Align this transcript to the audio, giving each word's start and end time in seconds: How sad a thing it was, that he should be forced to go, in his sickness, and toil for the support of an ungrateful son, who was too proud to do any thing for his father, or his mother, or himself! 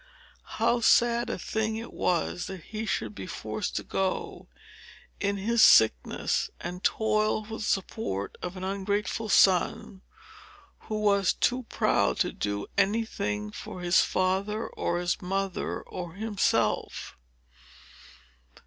How 0.57 0.79
sad 0.79 1.29
a 1.29 1.37
thing 1.37 1.75
it 1.75 1.93
was, 1.93 2.47
that 2.47 2.63
he 2.63 2.87
should 2.87 3.13
be 3.13 3.27
forced 3.27 3.75
to 3.75 3.83
go, 3.83 4.47
in 5.19 5.37
his 5.37 5.61
sickness, 5.61 6.49
and 6.59 6.83
toil 6.83 7.45
for 7.45 7.59
the 7.59 7.63
support 7.63 8.35
of 8.41 8.57
an 8.57 8.63
ungrateful 8.63 9.29
son, 9.29 10.01
who 10.89 10.99
was 10.99 11.33
too 11.33 11.67
proud 11.69 12.17
to 12.21 12.31
do 12.31 12.65
any 12.79 13.05
thing 13.05 13.51
for 13.51 13.81
his 13.81 13.99
father, 14.01 14.65
or 14.69 14.97
his 14.97 15.21
mother, 15.21 15.83
or 15.83 16.13
himself! 16.15 17.15